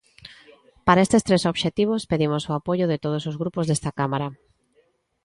Para 0.85 1.03
estes 1.05 1.25
tres 1.27 1.43
obxectivos 1.51 2.07
pedimos 2.11 2.43
o 2.49 2.55
apoio 2.59 2.85
de 2.91 3.01
todos 3.03 3.23
os 3.29 3.35
grupos 3.41 3.65
desta 3.67 3.91
Cámara. 3.99 4.27